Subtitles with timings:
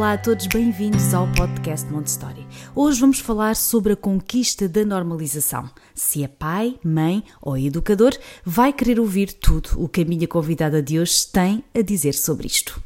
[0.00, 2.46] Olá a todos, bem-vindos ao podcast Montessori.
[2.74, 5.68] Hoje vamos falar sobre a conquista da normalização.
[5.94, 10.82] Se é pai, mãe ou educador, vai querer ouvir tudo o que a minha convidada
[10.82, 12.82] de hoje tem a dizer sobre isto.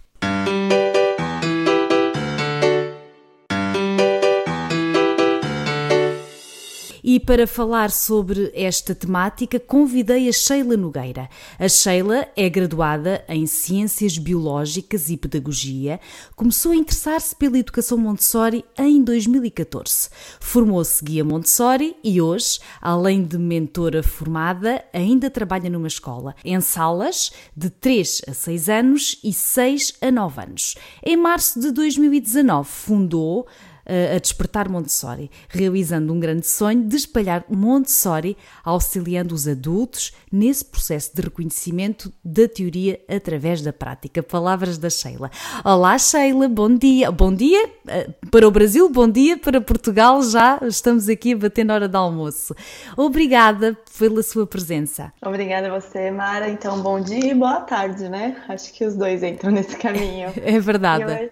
[7.07, 11.29] E para falar sobre esta temática, convidei a Sheila Nogueira.
[11.59, 16.01] A Sheila é graduada em Ciências Biológicas e Pedagogia,
[16.35, 20.09] começou a interessar-se pela educação Montessori em 2014.
[20.41, 27.33] Formou-se guia Montessori e hoje, além de mentora formada, ainda trabalha numa escola, em salas
[27.55, 30.75] de 3 a 6 anos e 6 a 9 anos.
[31.05, 33.47] Em março de 2019, fundou
[33.87, 41.15] a despertar Montessori, realizando um grande sonho de espalhar Montessori, auxiliando os adultos nesse processo
[41.15, 44.23] de reconhecimento da teoria através da prática.
[44.23, 45.31] Palavras da Sheila.
[45.65, 47.11] Olá, Sheila, bom dia.
[47.11, 50.23] Bom dia eh, para o Brasil, bom dia para Portugal.
[50.23, 52.55] Já estamos aqui a bater na hora do almoço.
[52.97, 55.13] Obrigada pela sua presença.
[55.25, 56.49] Obrigada a você, Mara.
[56.49, 58.43] Então, bom dia e boa tarde, né?
[58.49, 60.33] Acho que os dois entram nesse caminho.
[60.45, 61.31] É verdade.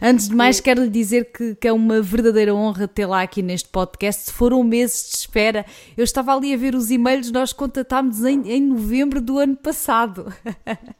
[0.00, 3.68] Antes de mais, quero lhe dizer que, que, é uma verdadeira honra tê-la aqui neste
[3.68, 4.32] podcast.
[4.32, 5.64] Foram meses de espera.
[5.96, 10.32] Eu estava ali a ver os e-mails, nós contatámos em, em novembro do ano passado.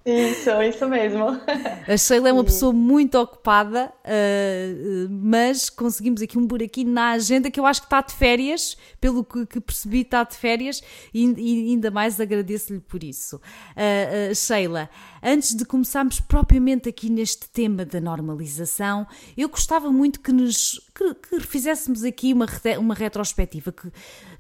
[0.04, 1.40] Isso, isso mesmo.
[1.86, 7.50] A Sheila é uma pessoa muito ocupada, uh, mas conseguimos aqui um buraquinho na agenda
[7.50, 11.26] que eu acho que está de férias, pelo que, que percebi, está de férias e,
[11.36, 13.36] e ainda mais agradeço-lhe por isso.
[13.36, 14.88] Uh, uh, Sheila,
[15.22, 19.06] antes de começarmos propriamente aqui neste tema da normalização.
[19.36, 22.46] Eu gostava muito que nos que, que fizéssemos aqui uma,
[22.78, 23.90] uma retrospectiva, que,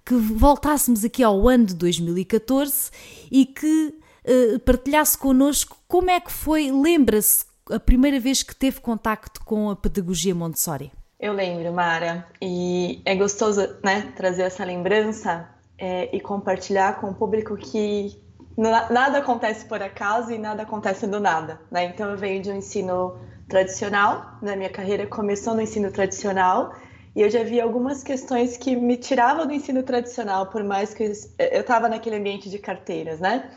[0.04, 2.90] que voltássemos aqui ao ano de 2014
[3.30, 8.80] e que uh, partilhasse connosco como é que foi, lembra-se, a primeira vez que teve
[8.80, 10.90] contacto com a pedagogia Montessori.
[11.18, 15.48] Eu lembro, Mara, e é gostoso né, trazer essa lembrança
[15.78, 18.18] é, e compartilhar com o público que
[18.60, 21.84] nada acontece por acaso e nada acontece do nada, né?
[21.84, 26.74] Então eu venho de um ensino tradicional, na minha carreira começou no ensino tradicional,
[27.16, 31.04] e eu já vi algumas questões que me tiravam do ensino tradicional, por mais que
[31.04, 33.50] eu estava naquele ambiente de carteiras, né?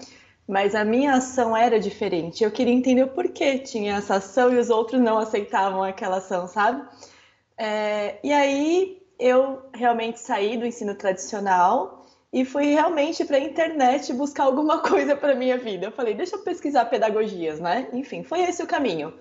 [0.47, 2.43] Mas a minha ação era diferente.
[2.43, 6.47] Eu queria entender o porquê tinha essa ação e os outros não aceitavam aquela ação,
[6.47, 6.81] sabe?
[7.57, 12.02] É, e aí eu realmente saí do ensino tradicional
[12.33, 15.85] e fui realmente para a internet buscar alguma coisa para minha vida.
[15.85, 17.87] Eu falei, deixa eu pesquisar pedagogias, né?
[17.93, 19.13] Enfim, foi esse o caminho.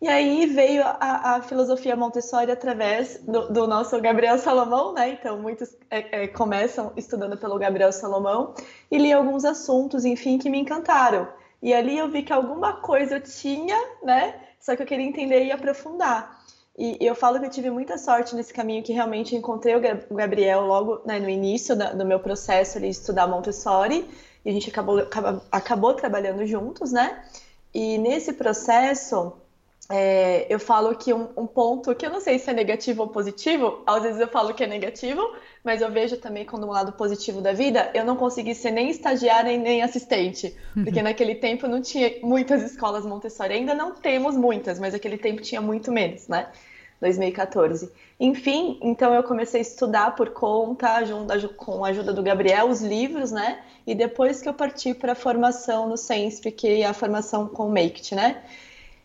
[0.00, 5.08] E aí veio a, a filosofia Montessori através do, do, nosso Gabriel Salomão, né?
[5.08, 8.54] Então, muitos é, é, começam estudando pelo Gabriel Salomão
[8.90, 11.26] e li alguns assuntos, enfim, que me encantaram.
[11.62, 14.34] E ali eu vi que alguma coisa eu tinha, né?
[14.60, 16.43] Só que eu queria entender e aprofundar.
[16.76, 19.80] E eu falo que eu tive muita sorte nesse caminho, que realmente encontrei o
[20.14, 24.08] Gabriel logo né, no início do meu processo de estudar Montessori,
[24.44, 27.24] e a gente acabou, acabou, acabou trabalhando juntos, né?
[27.72, 29.32] E nesse processo,
[29.88, 33.08] é, eu falo que um, um, ponto que eu não sei se é negativo ou
[33.08, 35.22] positivo, às vezes eu falo que é negativo,
[35.64, 38.90] mas eu vejo também como um lado positivo da vida, eu não consegui ser nem
[38.90, 41.04] estagiária nem assistente, porque uhum.
[41.04, 45.62] naquele tempo não tinha muitas escolas Montessori, ainda não temos muitas, mas naquele tempo tinha
[45.62, 46.48] muito menos, né?
[47.00, 47.90] 2014.
[48.20, 52.80] Enfim, então eu comecei a estudar por conta, junto, com a ajuda do Gabriel, os
[52.80, 53.62] livros, né?
[53.86, 57.66] E depois que eu parti para a formação no SENSP, que é a formação com
[57.66, 58.42] o Make, né?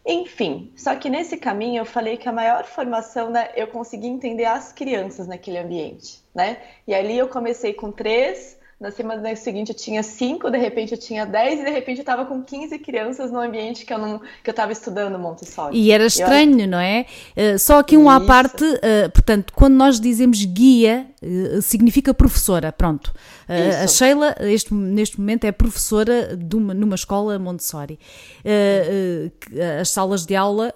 [0.06, 4.45] Enfim, só que nesse caminho eu falei que a maior formação, né, eu consegui entender
[4.45, 6.57] as crianças naquele ambiente, né?
[6.88, 10.98] E ali eu comecei com três, na semana seguinte eu tinha cinco, de repente eu
[10.98, 14.20] tinha dez e de repente eu estava com 15 crianças no ambiente que eu não
[14.20, 15.78] que eu estava estudando Montessori.
[15.78, 16.68] E era estranho, eu...
[16.68, 17.06] não é?
[17.36, 22.72] Uh, só aqui um à parte, uh, portanto, quando nós dizemos guia, uh, significa professora,
[22.72, 23.14] pronto.
[23.84, 27.98] A Sheila, este, neste momento, é professora uma, numa escola Montessori.
[29.81, 30.72] As salas de aula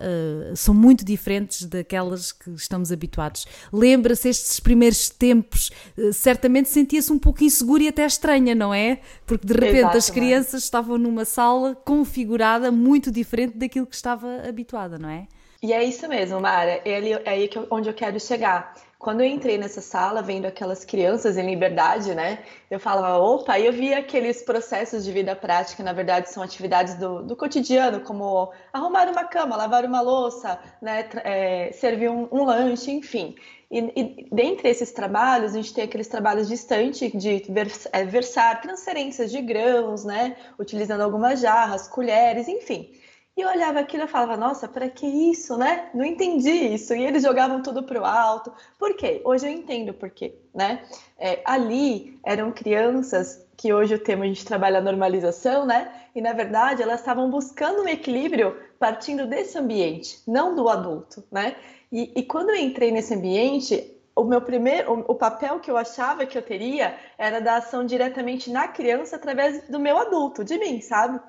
[0.55, 3.45] são muito diferentes daquelas que estamos habituados.
[3.71, 5.69] Lembra-se estes primeiros tempos,
[6.13, 8.99] certamente sentia-se um pouco insegura e até estranha, não é?
[9.25, 14.97] Porque de repente as crianças estavam numa sala configurada muito diferente daquilo que estava habituada,
[14.97, 15.27] não é?
[15.61, 16.81] E é isso mesmo, Mara.
[16.83, 18.73] É, ali, é aí que eu, onde eu quero chegar
[19.03, 22.39] quando eu entrei nessa sala, vendo aquelas crianças em liberdade, né?
[22.71, 27.21] Eu falava, opa, eu via aqueles processos de vida prática, na verdade, são atividades do,
[27.21, 31.05] do cotidiano, como arrumar uma cama, lavar uma louça, né?
[31.25, 33.35] É, servir um, um lanche, enfim.
[33.73, 37.43] E, e, dentre esses trabalhos, a gente tem aqueles trabalhos distantes de
[37.91, 40.37] é, versar transferências de grãos, né?
[40.59, 42.91] Utilizando algumas jarras, colheres, enfim.
[43.35, 45.89] E eu olhava aquilo e falava, nossa, para que isso, né?
[45.91, 46.93] Não entendi isso.
[46.93, 48.53] E eles jogavam tudo para o alto.
[48.77, 49.23] Por quê?
[49.25, 50.83] Hoje eu entendo por quê, né?
[51.17, 55.91] É, ali eram crianças que hoje o tema a gente trabalha a normalização, né?
[56.15, 61.55] E na verdade elas estavam buscando um equilíbrio partindo desse ambiente, não do adulto, né?
[61.91, 65.77] E, e quando eu entrei nesse ambiente, o meu primeiro, o, o, papel que eu
[65.77, 70.57] achava que eu teria era da ação diretamente na criança através do meu adulto, de
[70.57, 71.19] mim, sabe?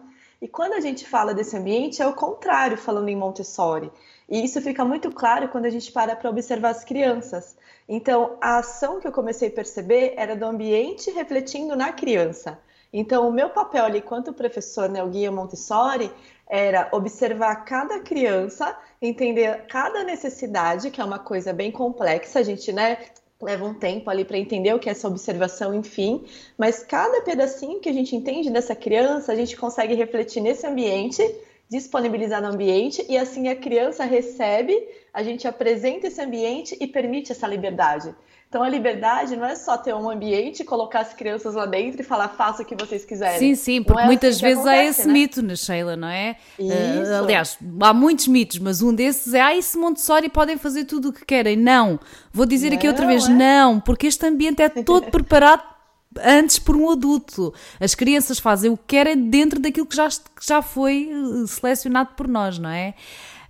[0.41, 3.91] E quando a gente fala desse ambiente, é o contrário, falando em Montessori.
[4.29, 7.57] E isso fica muito claro quando a gente para para observar as crianças.
[7.89, 12.59] Então, a ação que eu comecei a perceber era do ambiente refletindo na criança.
[12.93, 16.11] Então, o meu papel ali, quanto professor, né, o guia Montessori,
[16.49, 22.39] era observar cada criança, entender cada necessidade, que é uma coisa bem complexa.
[22.39, 22.99] A gente, né,
[23.43, 26.25] leva um tempo ali para entender o que é essa observação, enfim,
[26.57, 31.23] mas cada pedacinho que a gente entende dessa criança, a gente consegue refletir nesse ambiente,
[31.69, 34.77] disponibilizar no ambiente e assim a criança recebe,
[35.13, 38.15] a gente apresenta esse ambiente e permite essa liberdade.
[38.49, 42.05] Então a liberdade não é só ter um ambiente, colocar as crianças lá dentro e
[42.05, 43.37] falar faça o que vocês quiserem.
[43.37, 45.13] Sim, sim, porque é muitas assim vezes acontece, há esse né?
[45.13, 46.37] mito na Sheila, não é?
[46.57, 51.09] Uh, aliás, há muitos mitos, mas um desses é ah, esse Montessori podem fazer tudo
[51.09, 51.57] o que querem.
[51.57, 51.99] Não,
[52.33, 53.33] vou dizer não, aqui outra vez, é?
[53.33, 55.74] não, porque este ambiente é todo preparado
[56.23, 57.53] antes por um adulto.
[57.81, 62.11] As crianças fazem o que querem dentro daquilo que já, que já foi eh, selecionado
[62.17, 62.95] por nós, não é?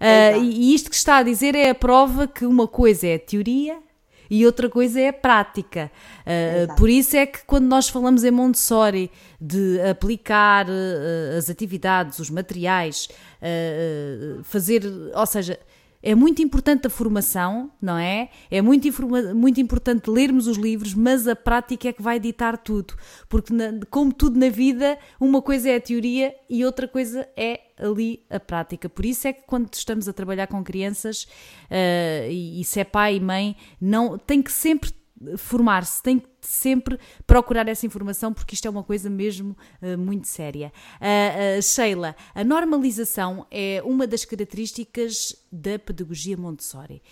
[0.01, 3.19] Uh, e isto que está a dizer é a prova que uma coisa é a
[3.19, 3.79] teoria
[4.29, 5.91] e outra coisa é a prática.
[6.21, 12.19] Uh, por isso é que quando nós falamos em Montessori de aplicar uh, as atividades,
[12.19, 13.09] os materiais,
[14.43, 14.83] fazer,
[15.15, 15.59] ou seja,
[16.07, 18.29] é muito importante a formação, não é?
[18.51, 18.87] É muito,
[19.35, 22.95] muito importante lermos os livros, mas a prática é que vai ditar tudo.
[23.27, 27.59] Porque, na, como tudo na vida, uma coisa é a teoria e outra coisa é
[27.79, 28.87] ali a prática.
[28.87, 31.23] Por isso é que quando estamos a trabalhar com crianças,
[31.71, 34.93] uh, e, e se é pai e mãe, não, tem que sempre
[35.37, 40.29] formar-se, tem que sempre procurar essa informação porque isto é uma coisa mesmo uh, muito
[40.29, 40.73] séria.
[41.01, 47.03] Uh, uh, Sheila, a normalização é uma das características da pedagogia Montessori.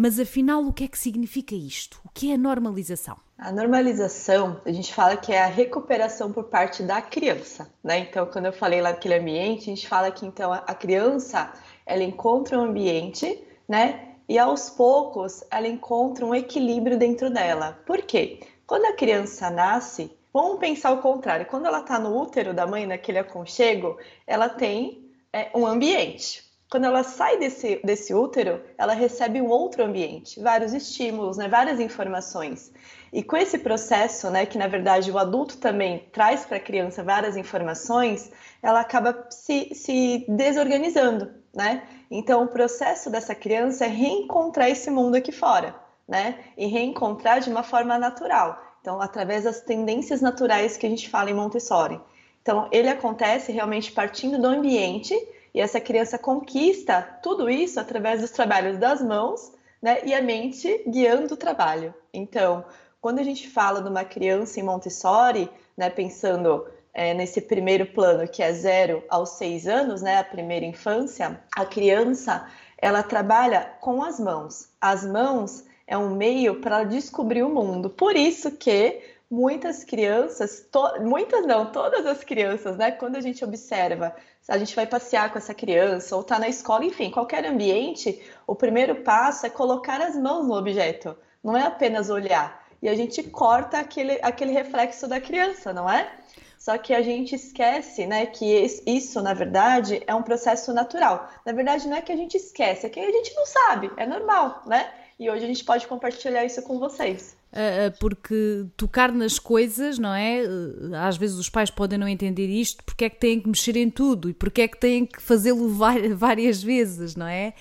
[0.00, 2.00] Mas afinal, o que é que significa isto?
[2.04, 3.16] O que é a normalização?
[3.36, 7.98] A normalização, a gente fala que é a recuperação por parte da criança, né?
[7.98, 11.52] Então, quando eu falei lá daquele ambiente, a gente fala que então a criança
[11.84, 14.07] ela encontra um ambiente, né?
[14.28, 17.80] E aos poucos ela encontra um equilíbrio dentro dela.
[17.86, 18.40] Por quê?
[18.66, 22.86] Quando a criança nasce, vamos pensar o contrário, quando ela está no útero da mãe,
[22.86, 23.96] naquele aconchego,
[24.26, 26.46] ela tem é, um ambiente.
[26.70, 31.80] Quando ela sai desse, desse útero, ela recebe um outro ambiente, vários estímulos, né, várias
[31.80, 32.70] informações.
[33.10, 37.02] E com esse processo, né, que na verdade o adulto também traz para a criança
[37.02, 38.30] várias informações,
[38.62, 41.82] ela acaba se, se desorganizando, né?
[42.10, 45.74] Então, o processo dessa criança é reencontrar esse mundo aqui fora,
[46.06, 46.38] né?
[46.56, 48.62] E reencontrar de uma forma natural.
[48.80, 52.00] Então, através das tendências naturais que a gente fala em Montessori.
[52.40, 55.14] Então, ele acontece realmente partindo do ambiente
[55.52, 60.00] e essa criança conquista tudo isso através dos trabalhos das mãos, né?
[60.04, 61.94] E a mente guiando o trabalho.
[62.12, 62.64] Então,
[63.00, 65.90] quando a gente fala de uma criança em Montessori, né?
[65.90, 66.66] Pensando
[66.98, 71.64] é, nesse primeiro plano, que é zero aos seis anos, né, a primeira infância, a
[71.64, 72.44] criança
[72.76, 74.68] ela trabalha com as mãos.
[74.80, 77.88] As mãos é um meio para descobrir o mundo.
[77.88, 79.00] Por isso que
[79.30, 82.90] muitas crianças, to, muitas não, todas as crianças, né?
[82.90, 84.12] Quando a gente observa,
[84.48, 88.56] a gente vai passear com essa criança ou está na escola, enfim, qualquer ambiente, o
[88.56, 91.16] primeiro passo é colocar as mãos no objeto.
[91.44, 92.66] Não é apenas olhar.
[92.82, 96.10] E a gente corta aquele, aquele reflexo da criança, não é?
[96.58, 98.44] Só que a gente esquece, né, que
[98.84, 101.30] isso, na verdade, é um processo natural.
[101.46, 104.04] Na verdade, não é que a gente esquece, é que a gente não sabe, é
[104.04, 104.90] normal, né?
[105.20, 107.36] E hoje a gente pode compartilhar isso com vocês.
[107.52, 110.42] Uh, porque tocar nas coisas, não é?
[110.42, 113.76] Uh, às vezes os pais podem não entender isto, porque é que têm que mexer
[113.76, 115.68] em tudo e porque é que têm que fazê-lo
[116.14, 117.54] várias vezes, não é?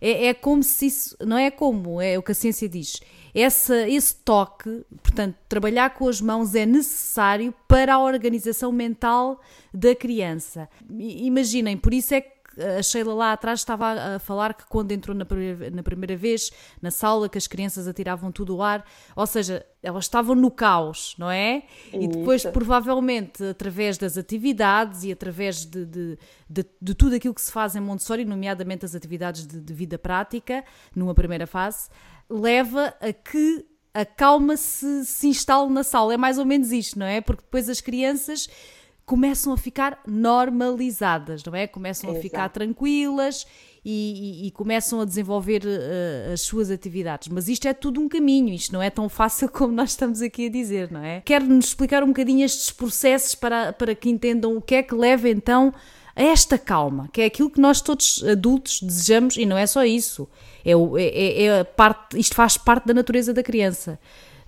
[0.00, 0.26] é?
[0.26, 3.00] É como se isso, não é como, é o que a ciência diz
[3.34, 9.40] essa, esse toque, portanto, trabalhar com as mãos é necessário para a organização mental
[9.72, 10.68] da criança.
[10.90, 15.16] Imaginem, por isso é que a Sheila lá atrás estava a falar que quando entrou
[15.16, 18.84] na primeira, na primeira vez na sala, que as crianças atiravam tudo ao ar,
[19.16, 21.64] ou seja, elas estavam no caos, não é?
[21.92, 27.40] E depois, provavelmente, através das atividades e através de, de, de, de, tudo aquilo que
[27.40, 31.88] se faz em Montessori, nomeadamente as atividades de, de vida prática, numa primeira fase,
[32.32, 36.14] leva a que a calma se, se instale na sala.
[36.14, 37.20] É mais ou menos isto, não é?
[37.20, 38.48] Porque depois as crianças
[39.04, 41.66] começam a ficar normalizadas, não é?
[41.66, 42.18] Começam Exato.
[42.18, 43.46] a ficar tranquilas
[43.84, 47.28] e, e, e começam a desenvolver uh, as suas atividades.
[47.28, 50.46] Mas isto é tudo um caminho, isto não é tão fácil como nós estamos aqui
[50.46, 51.20] a dizer, não é?
[51.20, 55.28] Quero-nos explicar um bocadinho estes processos para, para que entendam o que é que leva
[55.28, 55.74] então
[56.14, 59.84] a esta calma, que é aquilo que nós todos adultos desejamos e não é só
[59.84, 60.28] isso.
[60.64, 63.98] É, é, é parte, isto faz parte da natureza da criança.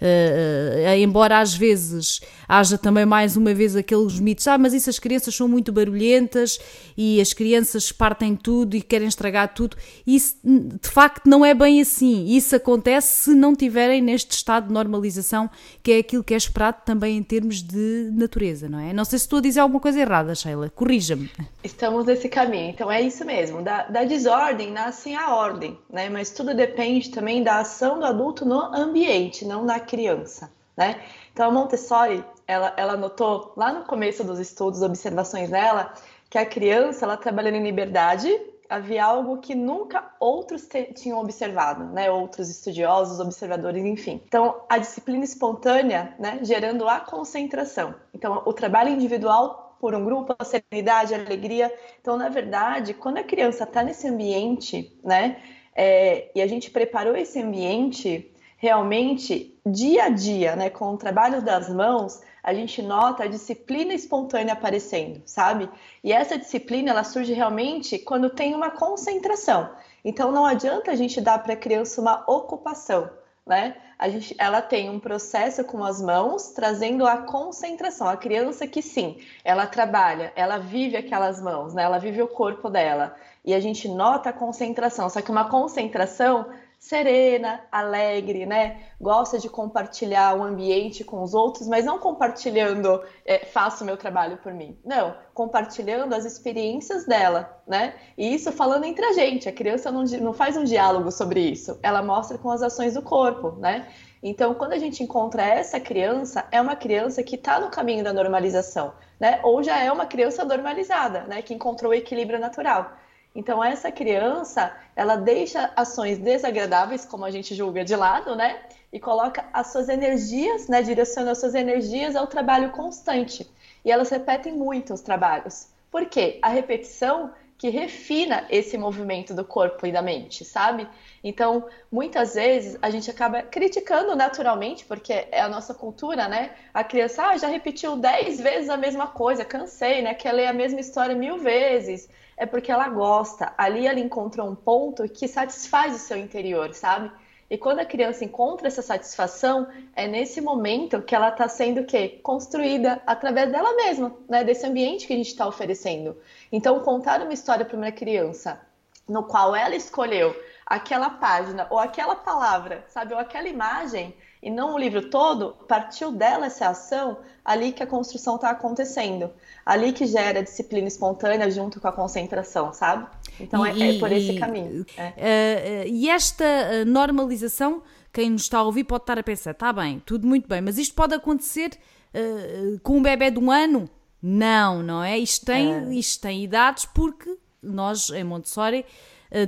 [0.04, 4.99] Uh, embora às vezes haja também mais uma vez aqueles mitos, ah, mas isso as
[4.99, 6.58] crianças são muito barulhentas
[6.94, 9.78] e as crianças partem tudo e querem estragar tudo.
[10.06, 12.26] Isso de facto não é bem assim.
[12.26, 15.49] Isso acontece se não tiverem neste estado de normalização,
[15.82, 18.92] que é aquilo que é esperado também em termos de natureza, não é?
[18.92, 21.30] Não sei se estou a dizer alguma coisa errada, Sheila, corrija-me.
[21.62, 23.62] Estamos nesse caminho, então é isso mesmo.
[23.62, 26.11] Da, da desordem nasce a ordem, né?
[26.11, 31.00] Mas tudo depende também da ação do adulto no ambiente, não na criança, né?
[31.32, 35.92] Então a Montessori, ela, ela notou lá no começo dos estudos, observações dela,
[36.28, 38.28] que a criança, ela trabalhando em liberdade,
[38.68, 42.10] havia algo que nunca outros tinham observado, né?
[42.10, 44.20] Outros estudiosos, observadores, enfim.
[44.26, 46.40] Então, a disciplina espontânea, né?
[46.42, 47.94] Gerando a concentração.
[48.12, 51.72] Então, o trabalho individual por um grupo, a serenidade, a alegria.
[52.00, 55.36] Então, na verdade, quando a criança está nesse ambiente, né?
[55.76, 61.40] É, e a gente preparou esse ambiente realmente dia a dia, né, com o trabalho
[61.40, 65.71] das mãos, a gente nota a disciplina espontânea aparecendo, sabe?
[66.02, 69.71] E essa disciplina ela surge realmente quando tem uma concentração.
[70.04, 73.09] Então não adianta a gente dar para a criança uma ocupação,
[73.47, 73.76] né?
[73.99, 78.09] A gente, ela tem um processo com as mãos trazendo a concentração.
[78.09, 81.85] A criança que sim, ela trabalha, ela vive aquelas mãos, né?
[81.85, 83.14] Ela vive o corpo dela.
[83.44, 85.09] E a gente nota a concentração.
[85.09, 86.47] Só que uma concentração
[86.78, 88.82] serena, alegre, né?
[89.00, 94.36] Gosta de compartilhar o ambiente com os outros, mas não compartilhando, é, faço meu trabalho
[94.38, 94.78] por mim.
[94.84, 97.94] Não, compartilhando as experiências dela, né?
[98.18, 99.48] E isso falando entre a gente.
[99.48, 103.02] A criança não, não faz um diálogo sobre isso, ela mostra com as ações do
[103.02, 103.88] corpo, né?
[104.22, 108.10] Então, quando a gente encontra essa criança, é uma criança que está no caminho da
[108.10, 109.38] normalização, né?
[109.42, 111.42] Ou já é uma criança normalizada, né?
[111.42, 112.92] Que encontrou o equilíbrio natural.
[113.34, 118.62] Então essa criança, ela deixa ações desagradáveis, como a gente julga de lado, né?
[118.92, 120.82] E coloca as suas energias, né?
[120.82, 123.50] Direciona as suas energias ao trabalho constante.
[123.84, 125.68] E elas repetem muito os trabalhos.
[125.90, 126.38] Por quê?
[126.42, 130.88] A repetição que refina esse movimento do corpo e da mente, sabe?
[131.22, 136.50] Então, muitas vezes a gente acaba criticando naturalmente, porque é a nossa cultura, né?
[136.72, 140.14] A criança ah, já repetiu dez vezes a mesma coisa, cansei, né?
[140.14, 143.52] Quer ler a mesma história mil vezes é porque ela gosta.
[143.56, 147.10] Ali ela encontra um ponto que satisfaz o seu interior, sabe?
[147.50, 151.84] E quando a criança encontra essa satisfação, é nesse momento que ela está sendo o
[151.84, 152.18] quê?
[152.22, 154.42] Construída através dela mesma, né?
[154.42, 156.16] Desse ambiente que a gente está oferecendo.
[156.50, 158.60] Então, contar uma história para uma criança
[159.06, 160.34] no qual ela escolheu
[160.66, 164.14] aquela página ou aquela palavra, sabe, ou aquela imagem,
[164.44, 169.30] e não o livro todo, partiu dela essa ação, ali que a construção está acontecendo.
[169.64, 173.06] Ali que gera a disciplina espontânea junto com a concentração, sabe?
[173.40, 174.84] Então e, é, é, por esse caminho.
[174.98, 175.86] É.
[175.86, 177.82] Uh, e esta normalização,
[178.12, 180.76] quem nos está a ouvir pode estar a pensar, está bem, tudo muito bem, mas
[180.76, 181.70] isto pode acontecer
[182.14, 183.88] uh, com um bebê de um ano?
[184.22, 185.16] Não, não é?
[185.18, 185.94] Isto tem, é.
[185.94, 188.84] isto tem idades porque nós, em Montessori, eh,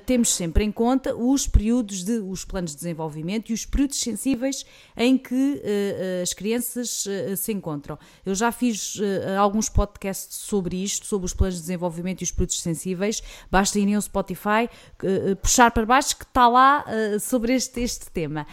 [0.05, 4.65] temos sempre em conta os períodos de os planos de desenvolvimento e os períodos sensíveis
[4.97, 7.99] em que uh, as crianças se encontram.
[8.25, 8.99] Eu já fiz
[9.39, 13.23] alguns podcasts sobre isto, sobre os planos de desenvolvimento e os períodos sensíveis.
[13.51, 14.69] Basta irem ao Spotify,
[15.43, 16.85] puxar para baixo que está lá
[17.21, 18.47] sobre este, este tema.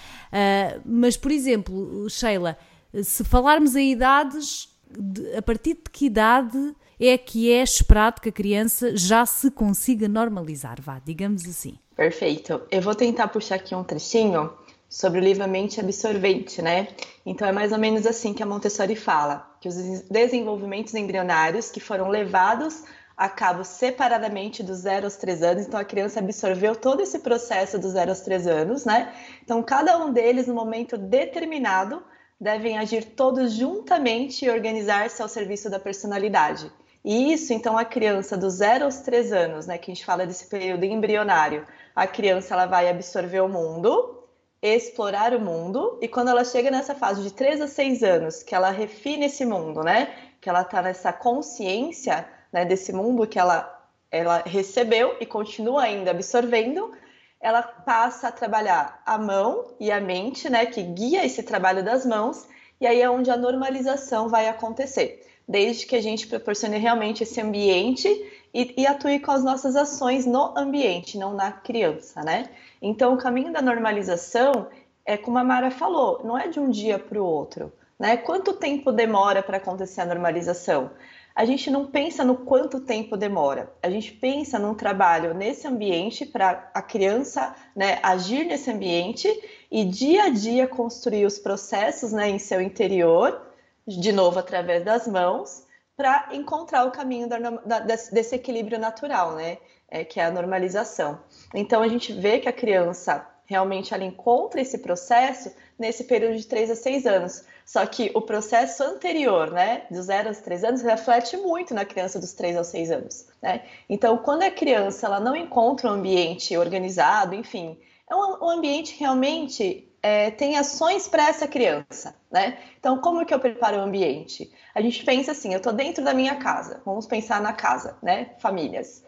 [0.86, 2.58] mas, por exemplo, Sheila,
[3.02, 8.30] se falarmos em idades, de, a partir de que idade é que é esperado que
[8.30, 11.78] a criança já se consiga normalizar, vá, digamos assim.
[11.96, 12.62] Perfeito.
[12.72, 14.52] Eu vou tentar puxar aqui um trechinho
[14.90, 16.88] sobre o livro Mente Absorvente, né?
[17.26, 19.76] Então é mais ou menos assim que a Montessori fala, que os
[20.10, 22.84] desenvolvimentos embrionários que foram levados
[23.16, 27.78] a cabo separadamente dos 0 aos 3 anos, então a criança absorveu todo esse processo
[27.80, 29.14] dos 0 aos 3 anos, né?
[29.44, 32.04] Então cada um deles, no momento determinado,
[32.40, 36.72] devem agir todos juntamente e organizar-se ao serviço da personalidade.
[37.04, 40.26] E isso, então, a criança dos 0 aos 3 anos, né, que a gente fala
[40.26, 44.24] desse período embrionário, a criança ela vai absorver o mundo,
[44.62, 48.56] explorar o mundo, e quando ela chega nessa fase de 3 a 6 anos, que
[48.56, 53.86] ela refina esse mundo, né, que ela está nessa consciência né, desse mundo que ela,
[54.10, 56.94] ela recebeu e continua ainda absorvendo,
[57.42, 62.06] ela passa a trabalhar a mão e a mente, né, que guia esse trabalho das
[62.06, 62.48] mãos,
[62.80, 67.40] e aí é onde a normalização vai acontecer desde que a gente proporcione realmente esse
[67.42, 68.08] ambiente
[68.54, 72.50] e, e, atue com as nossas ações no ambiente, não na criança, né?
[72.82, 74.68] Então, o caminho da normalização
[75.06, 78.16] é como a Mara falou, não é de um dia para o outro, né?
[78.18, 80.92] Quanto tempo demora para acontecer a normalização?
[81.36, 86.28] A gente não pensa no quanto tempo demora, a gente pensa num trabalho nesse ambiente
[86.28, 89.28] para a criança né, agir nesse ambiente
[89.72, 93.53] e dia a dia construir os processos né, em seu interior
[93.88, 99.58] de novo através das mãos, para encontrar o caminho da, da, desse equilíbrio natural, né?
[99.88, 101.20] É, que é a normalização.
[101.54, 106.48] Então a gente vê que a criança realmente ela encontra esse processo nesse período de
[106.48, 107.46] 3 a 6 anos.
[107.66, 112.20] Só que o processo anterior, né, dos 0 aos 3 anos, reflete muito na criança
[112.20, 113.28] dos 3 aos 6 anos.
[113.42, 113.64] Né?
[113.88, 117.78] Então, quando a criança ela não encontra um ambiente organizado, enfim,
[118.10, 122.60] é um, um ambiente realmente é, tem ações para essa criança, né?
[122.78, 124.52] Então, como que eu preparo o ambiente?
[124.76, 128.36] A gente pensa assim, eu estou dentro da minha casa, vamos pensar na casa, né?
[128.40, 129.02] Famílias.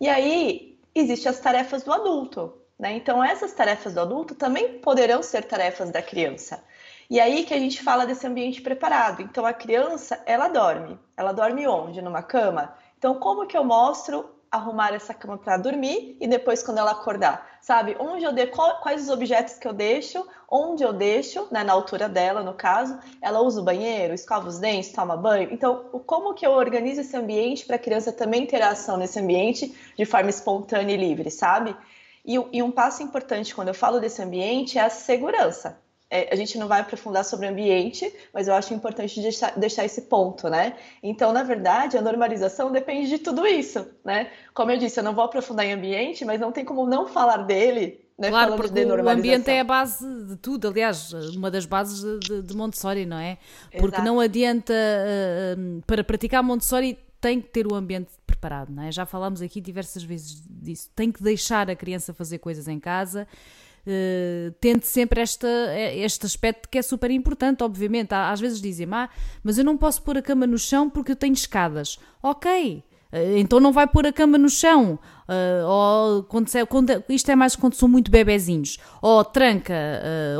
[0.00, 2.96] E aí, existem as tarefas do adulto, né?
[2.96, 6.64] Então, essas tarefas do adulto também poderão ser tarefas da criança.
[7.08, 9.22] E aí que a gente fala desse ambiente preparado.
[9.22, 10.98] Então, a criança, ela dorme.
[11.16, 12.02] Ela dorme onde?
[12.02, 12.74] Numa cama?
[12.98, 17.58] Então, como que eu mostro arrumar essa cama para dormir e depois quando ela acordar,
[17.60, 17.96] sabe?
[18.00, 22.08] Onde eu de, quais os objetos que eu deixo, onde eu deixo, né, na altura
[22.08, 25.48] dela, no caso, ela usa o banheiro, escova os dentes, toma banho.
[25.52, 29.72] Então, como que eu organizo esse ambiente para a criança também ter ação nesse ambiente
[29.96, 31.76] de forma espontânea e livre, sabe?
[32.24, 35.78] E, e um passo importante quando eu falo desse ambiente é a segurança
[36.10, 39.84] é, a gente não vai aprofundar sobre o ambiente, mas eu acho importante deixar, deixar
[39.84, 40.74] esse ponto, né?
[41.02, 44.30] Então, na verdade, a normalização depende de tudo isso, né?
[44.52, 47.38] Como eu disse, eu não vou aprofundar em ambiente, mas não tem como não falar
[47.38, 52.02] dele né, claro, porque o ambiente é a base de tudo, aliás, uma das bases
[52.20, 53.38] de, de Montessori, não é?
[53.78, 54.04] Porque Exato.
[54.04, 58.92] não adianta, uh, para praticar Montessori tem que ter o ambiente preparado, não é?
[58.92, 60.90] Já falámos aqui diversas vezes disso.
[60.94, 63.26] Tem que deixar a criança fazer coisas em casa,
[63.86, 65.48] Uh, tente sempre esta,
[65.94, 68.12] este aspecto que é super importante, obviamente.
[68.12, 69.08] Às vezes dizem, ah,
[69.42, 71.98] mas eu não posso pôr a cama no chão porque eu tenho escadas.
[72.22, 74.98] Ok, uh, então não vai pôr a cama no chão.
[75.30, 78.78] Uh, ou quando, quando, isto é mais quando são muito bebezinhos.
[79.00, 79.74] Ou tranca,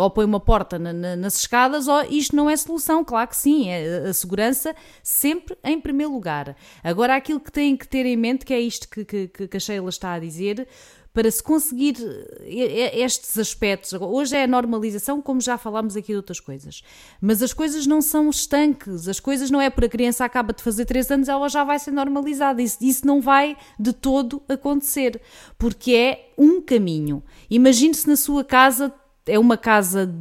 [0.01, 3.05] ou põe uma porta na, na, nas escadas, ou isto não é solução.
[3.05, 6.57] Claro que sim, é a segurança sempre em primeiro lugar.
[6.83, 9.61] Agora, aquilo que têm que ter em mente, que é isto que, que, que a
[9.61, 10.67] Sheila está a dizer
[11.13, 11.97] para se conseguir
[12.43, 13.93] eh, estes aspectos.
[13.93, 16.83] Hoje é a normalização, como já falámos aqui de outras coisas.
[17.21, 20.63] Mas as coisas não são estanques, as coisas não é por a criança acaba de
[20.63, 22.63] fazer 3 anos, ela já vai ser normalizada.
[22.63, 25.21] Isso, isso não vai de todo acontecer,
[25.59, 27.23] porque é um caminho.
[27.51, 28.93] Imagine-se na sua casa,
[29.27, 30.13] é uma casa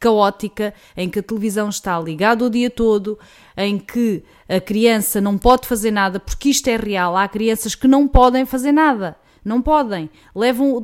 [0.00, 3.18] caótica, em que a televisão está ligada o dia todo,
[3.54, 7.14] em que a criança não pode fazer nada, porque isto é real.
[7.14, 9.14] Há crianças que não podem fazer nada.
[9.44, 10.10] Não podem.
[10.34, 10.82] Levam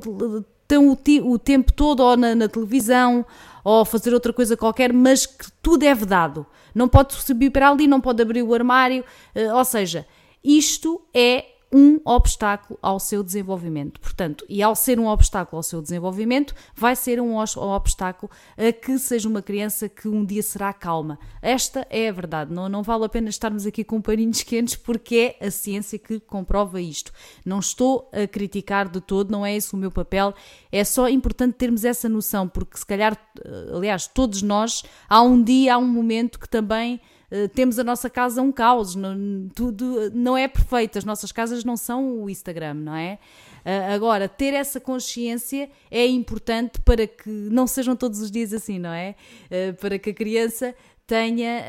[0.62, 3.24] estão o, o tempo todo ou na, na, televisão
[3.62, 6.46] ou fazer outra coisa qualquer, mas que tudo é vedado.
[6.74, 9.04] Não pode subir para ali, não pode abrir o armário.
[9.34, 10.06] Uh, ou seja,
[10.44, 14.00] isto é um obstáculo ao seu desenvolvimento.
[14.00, 18.98] Portanto, e ao ser um obstáculo ao seu desenvolvimento, vai ser um obstáculo a que
[18.98, 21.18] seja uma criança que um dia será calma.
[21.42, 22.52] Esta é a verdade.
[22.52, 26.20] Não, não vale a pena estarmos aqui com paninhos quentes, porque é a ciência que
[26.20, 27.12] comprova isto.
[27.44, 30.35] Não estou a criticar de todo, não é esse o meu papel.
[30.70, 35.42] É só importante termos essa noção, porque se calhar, eh, aliás, todos nós, há um
[35.42, 40.10] dia, há um momento que também eh, temos a nossa casa um caos, não, tudo
[40.14, 43.18] não é perfeito, as nossas casas não são o Instagram, não é?
[43.64, 48.78] Uh, agora, ter essa consciência é importante para que não sejam todos os dias assim,
[48.78, 49.16] não é?
[49.46, 51.64] Uh, para que a criança tenha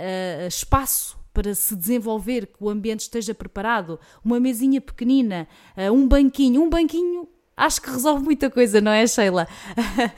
[0.47, 5.47] espaço para se desenvolver, que o ambiente esteja preparado, uma mesinha pequenina,
[5.93, 9.47] um banquinho, um banquinho acho que resolve muita coisa, não é, Sheila?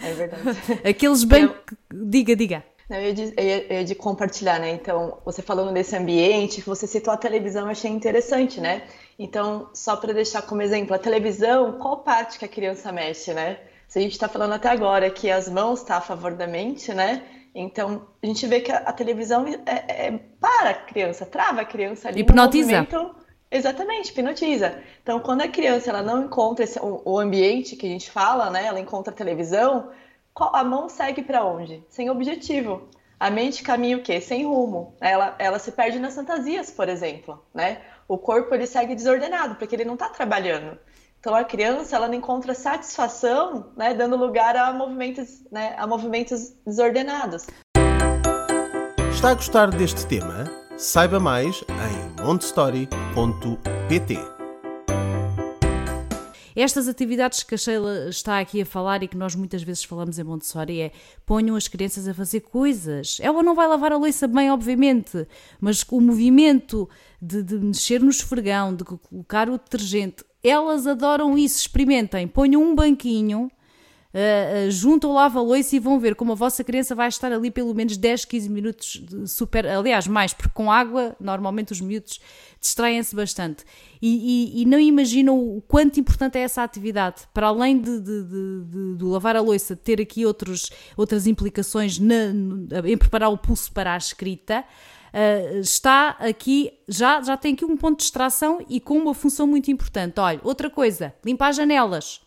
[0.02, 0.44] É verdade.
[0.88, 1.76] Aqueles bancos.
[1.92, 2.64] Diga, diga.
[2.90, 4.72] Eu, ia de, eu, ia, eu ia de compartilhar, né?
[4.72, 8.84] Então, você falando desse ambiente, você citou a televisão, eu achei interessante, né?
[9.18, 13.60] Então, só para deixar como exemplo, a televisão, qual parte que a criança mexe, né?
[13.88, 16.48] Se a gente está falando até agora que as mãos estão tá a favor da
[16.48, 17.24] mente, né?
[17.54, 21.66] Então, a gente vê que a, a televisão é, é, para a criança, trava a
[21.66, 22.22] criança ali.
[22.22, 22.88] Hipnotiza.
[22.92, 23.16] No
[23.52, 24.80] Exatamente, hipnotiza.
[25.02, 28.52] Então, quando a criança ela não encontra esse, o, o, ambiente que a gente fala,
[28.52, 28.66] né?
[28.66, 29.90] Ela encontra a televisão,
[30.36, 31.84] a mão segue para onde?
[31.90, 32.88] Sem objetivo.
[33.20, 34.22] A mente caminha o quê?
[34.22, 34.96] Sem rumo.
[35.02, 37.82] Ela, ela se perde nas fantasias, por exemplo, né?
[38.08, 40.80] O corpo ele segue desordenado porque ele não está trabalhando.
[41.20, 46.54] Então a criança ela não encontra satisfação, né, dando lugar a movimentos, né, a movimentos
[46.66, 47.46] desordenados.
[49.12, 50.46] Está a gostar deste tema?
[50.78, 54.39] Saiba mais em montessori.pt.
[56.62, 60.20] Estas atividades que a Sheila está aqui a falar e que nós muitas vezes falamos
[60.20, 60.92] em Montessori é
[61.26, 63.18] ponham as crianças a fazer coisas.
[63.22, 65.26] Ela não vai lavar a louça bem, obviamente,
[65.62, 66.90] mas o movimento
[67.22, 71.60] de, de mexer no esfregão, de colocar o detergente, elas adoram isso.
[71.60, 73.50] Experimentem, ponham um banquinho
[74.12, 77.76] Uh, juntam o lava-loiça e vão ver como a vossa criança vai estar ali pelo
[77.76, 79.68] menos 10, 15 minutos super.
[79.68, 82.20] Aliás, mais, porque com água normalmente os miúdos
[82.60, 83.64] distraem-se bastante.
[84.02, 87.28] E, e, e, não imaginam o quanto importante é essa atividade.
[87.32, 92.34] Para além de, de, de, de lavar a louça, ter aqui outros, outras implicações na,
[92.86, 94.66] em preparar o pulso para a escrita.
[95.14, 99.46] Uh, está aqui, já, já tem aqui um ponto de distração e com uma função
[99.46, 100.20] muito importante.
[100.20, 102.22] Olha, outra coisa, limpar as janelas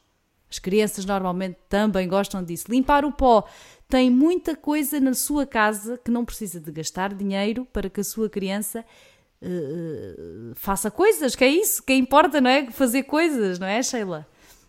[0.53, 2.67] as crianças normalmente também gostam disso.
[2.69, 3.45] Limpar o pó.
[3.89, 8.05] Tem muita coisa na sua casa que não precisa de gastar dinheiro para que a
[8.05, 8.85] sua criança
[9.43, 12.71] uh, faça coisas, que é isso que importa, não é?
[12.71, 14.27] Fazer coisas, não é, Sheila?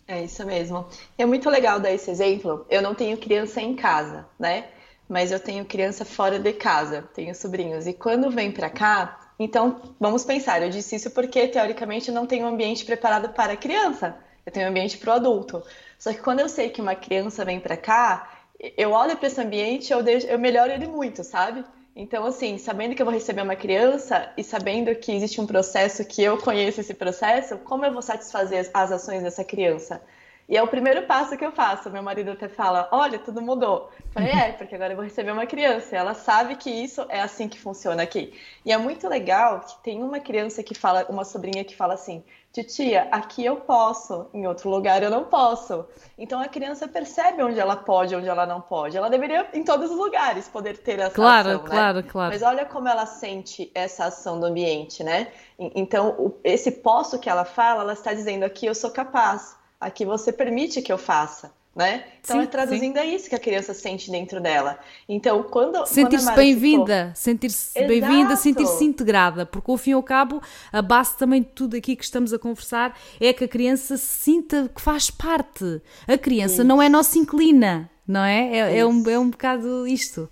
[0.08, 0.86] É isso mesmo.
[1.18, 2.64] É muito legal dar esse exemplo.
[2.70, 4.68] Eu não tenho criança em casa, né?
[5.06, 7.86] Mas eu tenho criança fora de casa, tenho sobrinhos.
[7.86, 10.62] E quando vem para cá, então vamos pensar.
[10.62, 14.66] Eu disse isso porque teoricamente não tenho um ambiente preparado para a criança eu tenho
[14.66, 15.62] um ambiente para o adulto.
[15.98, 18.30] Só que quando eu sei que uma criança vem para cá,
[18.76, 21.64] eu olho para esse ambiente, eu, deixo, eu melhoro ele muito, sabe?
[21.96, 26.04] Então, assim, sabendo que eu vou receber uma criança e sabendo que existe um processo
[26.04, 30.02] que eu conheço esse processo, como eu vou satisfazer as ações dessa criança?
[30.48, 31.90] E é o primeiro passo que eu faço.
[31.90, 33.90] Meu marido até fala: Olha, tudo mudou.
[33.98, 35.96] Eu falei: É, porque agora eu vou receber uma criança.
[35.96, 38.34] Ela sabe que isso é assim que funciona aqui.
[38.64, 42.22] E é muito legal que tem uma criança que fala, uma sobrinha que fala assim:
[42.54, 45.84] Titia, aqui eu posso, em outro lugar eu não posso.
[46.16, 48.96] Então a criança percebe onde ela pode, onde ela não pode.
[48.96, 52.02] Ela deveria, em todos os lugares, poder ter essa claro, ação, claro, né?
[52.02, 52.32] Claro, claro.
[52.32, 55.32] Mas olha como ela sente essa ação do ambiente, né?
[55.58, 60.32] Então, esse posso que ela fala, ela está dizendo aqui eu sou capaz aqui você
[60.32, 61.52] permite que eu faça.
[61.74, 62.04] Né?
[62.20, 63.00] Então sim, é traduzindo sim.
[63.00, 64.78] é isso que a criança sente dentro dela.
[65.08, 65.84] Então, quando.
[65.86, 70.40] Sentir-se bem-vinda, sentir-se bem-vinda, sentir-se integrada, porque ao fim e ao cabo,
[70.72, 74.06] a base também de tudo aqui que estamos a conversar é que a criança se
[74.06, 75.82] sinta que faz parte.
[76.06, 76.64] A criança isso.
[76.64, 78.56] não é nossa inclina, não é?
[78.56, 80.30] É, é, um, é um bocado isto.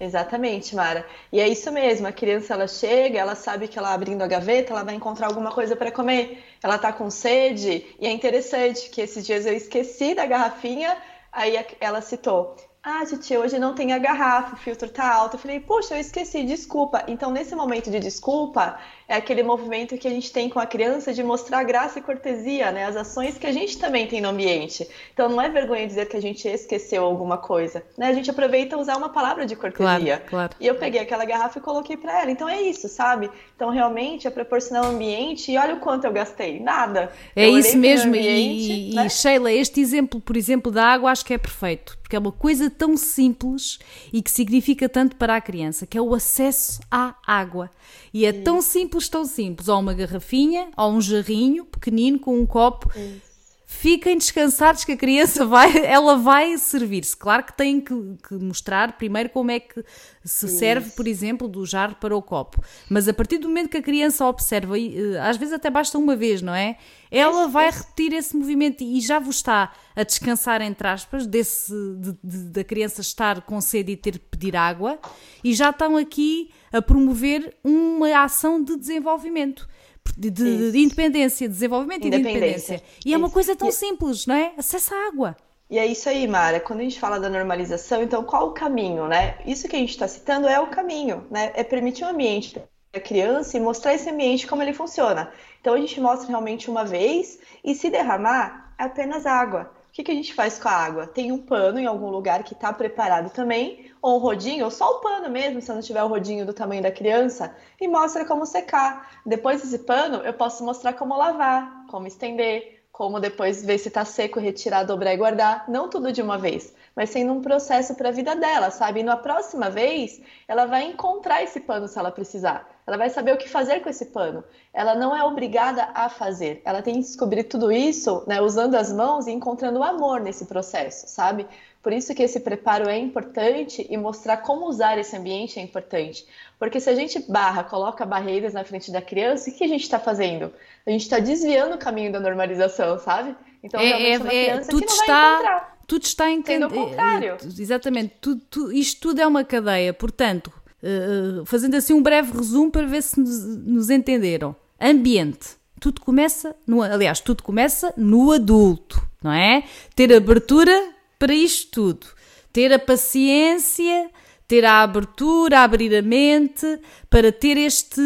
[0.00, 1.04] Exatamente, Mara.
[1.32, 4.72] E é isso mesmo, a criança ela chega, ela sabe que ela abrindo a gaveta,
[4.72, 6.44] ela vai encontrar alguma coisa para comer.
[6.62, 10.96] Ela tá com sede, e é interessante que esses dias eu esqueci da garrafinha,
[11.32, 15.34] aí ela citou: ah, titia, hoje não tem a garrafa, o filtro tá alto.
[15.34, 17.04] Eu falei, poxa, eu esqueci, desculpa.
[17.08, 21.14] Então, nesse momento de desculpa, é aquele movimento que a gente tem com a criança
[21.14, 22.84] de mostrar graça e cortesia, né?
[22.84, 24.86] As ações que a gente também tem no ambiente.
[25.14, 28.08] Então, não é vergonha dizer que a gente esqueceu alguma coisa, né?
[28.08, 30.18] A gente aproveita usar uma palavra de cortesia.
[30.18, 30.52] Claro, claro.
[30.60, 32.30] E eu peguei aquela garrafa e coloquei para ela.
[32.30, 33.30] Então, é isso, sabe?
[33.56, 36.60] Então, realmente, é proporcionar um ambiente e olha o quanto eu gastei.
[36.60, 37.10] Nada.
[37.34, 38.08] É eu isso mesmo.
[38.08, 39.06] Ambiente, e, né?
[39.06, 41.96] e, Sheila, este exemplo, por exemplo, da água, acho que é perfeito.
[42.02, 43.78] Porque é uma coisa tão simples
[44.12, 47.70] e que significa tanto para a criança, que é o acesso à água.
[48.12, 48.42] E é Isso.
[48.42, 49.68] tão simples, tão simples.
[49.68, 52.90] Ou uma garrafinha, ou um jarrinho pequenino com um copo.
[52.96, 53.28] Isso
[53.70, 57.14] fiquem descansados que a criança vai, ela vai servir-se.
[57.14, 57.94] Claro que têm que,
[58.26, 59.84] que, mostrar primeiro como é que
[60.24, 60.58] se Isso.
[60.58, 62.64] serve, por exemplo, do jarro para o copo.
[62.88, 66.16] Mas a partir do momento que a criança observa, eh, às vezes até basta uma
[66.16, 66.78] vez, não é?
[67.10, 71.72] Ela isso, vai repetir esse movimento e já vos está a descansar, entre aspas, desse,
[72.00, 74.98] de, de, da criança estar com sede e ter de pedir água,
[75.44, 79.68] e já estão aqui a promover uma ação de desenvolvimento
[80.16, 82.82] de, de, de independência, desenvolvimento e de independência.
[83.04, 84.52] E é uma coisa tão simples, não é?
[84.56, 85.36] Acesso à água.
[85.70, 86.60] E é isso aí, Mara.
[86.60, 89.38] Quando a gente fala da normalização, então qual o caminho, né?
[89.46, 91.52] Isso que a gente está citando é o caminho, né?
[91.54, 95.30] É permitir um ambiente para a criança e mostrar esse ambiente como ele funciona.
[95.60, 99.70] Então a gente mostra realmente uma vez e se derramar, é apenas água.
[99.98, 101.08] Que, que a gente faz com a água?
[101.08, 104.88] Tem um pano em algum lugar que está preparado também, ou um rodinho, ou só
[104.92, 108.46] o pano mesmo, se não tiver o rodinho do tamanho da criança, e mostra como
[108.46, 109.10] secar.
[109.26, 114.04] Depois desse pano, eu posso mostrar como lavar, como estender, como depois ver se está
[114.04, 115.64] seco, retirar, dobrar e guardar.
[115.68, 118.98] Não tudo de uma vez, mas sendo um processo para a vida dela, sabe?
[118.98, 122.68] E na próxima vez, ela vai encontrar esse pano se ela precisar.
[122.84, 124.42] Ela vai saber o que fazer com esse pano.
[124.74, 126.60] Ela não é obrigada a fazer.
[126.64, 130.46] Ela tem que descobrir tudo isso, né, usando as mãos e encontrando o amor nesse
[130.46, 131.46] processo, sabe?
[131.80, 136.26] Por isso que esse preparo é importante e mostrar como usar esse ambiente é importante.
[136.58, 139.82] Porque se a gente barra, coloca barreiras na frente da criança, o que a gente
[139.82, 140.52] está fazendo?
[140.84, 143.36] A gente está desviando o caminho da normalização, sabe?
[143.62, 145.77] Então, é, é, uma é, criança tudo que não está, vai encontrar.
[145.88, 146.68] Tudo está entendendo.
[146.68, 147.36] Sendo o contrário.
[147.58, 148.12] Exatamente.
[148.20, 149.94] Tudo, tudo, isto tudo é uma cadeia.
[149.94, 154.54] Portanto, uh, fazendo assim um breve resumo para ver se nos, nos entenderam.
[154.78, 155.56] Ambiente.
[155.80, 159.64] Tudo começa, no, aliás, tudo começa no adulto, não é?
[159.94, 162.06] Ter abertura para isto tudo.
[162.52, 164.10] Ter a paciência
[164.48, 166.80] ter a abertura, abrir a mente,
[167.10, 168.00] para ter este.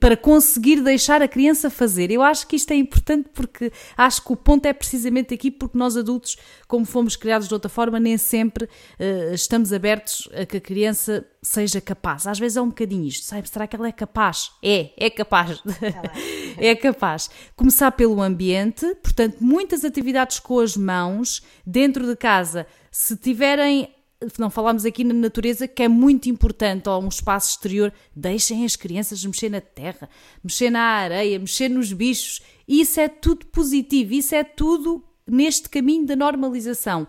[0.00, 2.10] para conseguir deixar a criança fazer.
[2.10, 5.76] Eu acho que isto é importante porque acho que o ponto é precisamente aqui, porque
[5.76, 10.56] nós adultos, como fomos criados de outra forma, nem sempre uh, estamos abertos a que
[10.56, 12.26] a criança seja capaz.
[12.26, 13.46] Às vezes é um bocadinho isto, sabe?
[13.46, 14.52] Será que ela é capaz?
[14.62, 15.62] É, é capaz.
[16.56, 17.28] é capaz.
[17.54, 22.66] Começar pelo ambiente, portanto, muitas atividades com as mãos, dentro de casa.
[22.90, 23.90] Se tiverem
[24.38, 28.76] não falámos aqui na natureza, que é muito importante, ou um espaço exterior, deixem as
[28.76, 30.08] crianças mexer na terra,
[30.42, 32.42] mexer na areia, mexer nos bichos.
[32.66, 37.06] Isso é tudo positivo, isso é tudo neste caminho da normalização.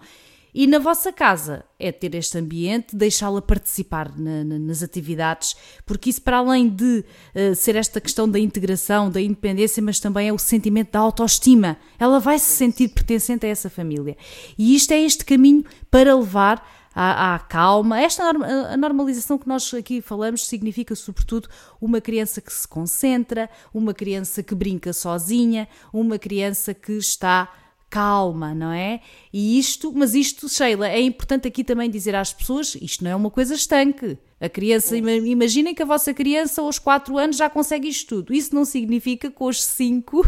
[0.53, 6.11] E na vossa casa é ter este ambiente, deixá-la participar na, na, nas atividades, porque
[6.11, 10.33] isso, para além de uh, ser esta questão da integração, da independência, mas também é
[10.33, 11.75] o sentimento da autoestima.
[11.97, 14.15] Ela vai se sentir pertencente a essa família.
[14.55, 17.99] E isto é este caminho para levar à, à calma.
[17.99, 21.49] Esta a normalização que nós aqui falamos significa, sobretudo,
[21.81, 27.51] uma criança que se concentra, uma criança que brinca sozinha, uma criança que está
[27.89, 29.01] calma, não é?
[29.31, 33.15] E isto, mas isto, Sheila, é importante aqui também dizer às pessoas, isto não é
[33.15, 34.17] uma coisa estanque.
[34.41, 38.33] A criança, imaginem que a vossa criança aos 4 anos já consegue isto tudo.
[38.33, 40.25] Isso não significa que aos 5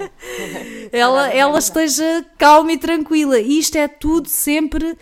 [0.90, 3.38] ela, ela esteja calma e tranquila.
[3.38, 4.96] Isto é tudo sempre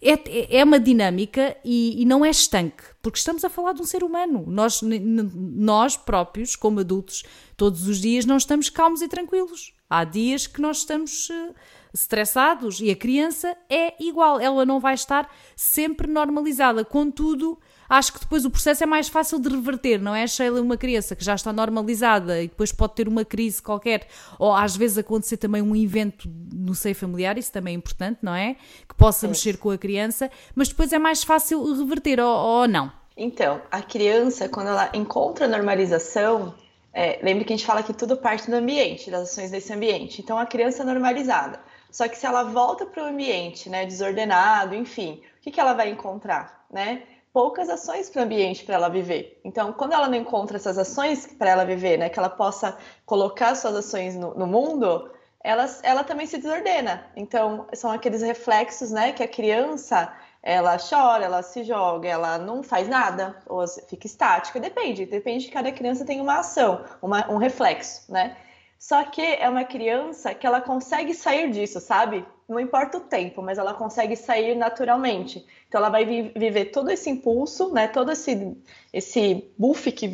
[0.00, 3.84] é, é uma dinâmica e, e, não é estanque, porque estamos a falar de um
[3.84, 4.44] ser humano.
[4.46, 7.24] Nós, nós próprios, como adultos,
[7.56, 9.74] todos os dias não estamos calmos e tranquilos.
[9.90, 11.54] Há dias que nós estamos uh,
[11.92, 16.84] estressados e a criança é igual, ela não vai estar sempre normalizada.
[16.84, 17.58] Contudo,
[17.88, 20.26] acho que depois o processo é mais fácil de reverter, não é?
[20.26, 24.06] Sheila, uma criança que já está normalizada e depois pode ter uma crise qualquer,
[24.38, 28.34] ou às vezes acontecer também um evento no seio familiar, isso também é importante, não
[28.34, 28.56] é?
[28.88, 32.92] Que possa mexer com a criança, mas depois é mais fácil reverter, ou, ou não?
[33.16, 36.54] Então, a criança, quando ela encontra a normalização,
[36.92, 40.20] é, lembre que a gente fala que tudo parte do ambiente, das ações desse ambiente.
[40.22, 41.60] Então, a criança é normalizada.
[41.90, 45.72] Só que se ela volta para o ambiente, né, desordenado, enfim, o que, que ela
[45.72, 47.02] vai encontrar, né?
[47.32, 49.40] Poucas ações para o ambiente para ela viver.
[49.44, 53.54] Então, quando ela não encontra essas ações para ela viver, né, que ela possa colocar
[53.54, 55.10] suas ações no, no mundo,
[55.42, 57.06] ela, ela também se desordena.
[57.16, 60.12] Então, são aqueles reflexos, né, que a criança
[60.42, 65.50] ela chora, ela se joga, ela não faz nada, ou fica estática, depende, depende de
[65.50, 68.36] cada criança tem uma ação, uma, um reflexo, né?
[68.78, 72.24] Só que é uma criança que ela consegue sair disso, sabe?
[72.48, 75.46] Não importa o tempo, mas ela consegue sair naturalmente.
[75.68, 77.86] Então ela vai vi viver todo esse impulso, né?
[77.88, 78.56] Todo esse
[78.90, 80.08] esse buff que,